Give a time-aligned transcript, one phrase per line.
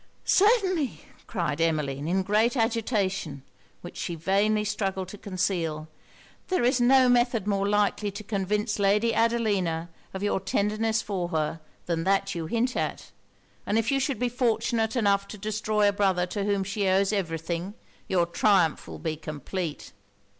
[0.25, 3.43] 'Certainly,' cried Emmeline, in great agitation,
[3.81, 5.87] which she vainly struggled to conceal,
[6.47, 11.61] 'there is no method more likely to convince Lady Adelina of your tenderness for her,
[11.85, 13.11] than that you hint at;
[13.63, 17.13] and if you should be fortunate enough to destroy a brother to whom she owes
[17.13, 17.75] every thing,
[18.07, 19.91] your triumph will be complete.'